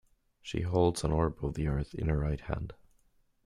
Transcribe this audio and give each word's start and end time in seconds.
She 0.41 0.61
holds 0.61 1.03
an 1.03 1.11
orb 1.11 1.45
of 1.45 1.53
the 1.53 1.67
earth 1.67 1.93
in 1.93 2.07
her 2.09 2.17
right 2.17 2.41
hand. 2.41 2.73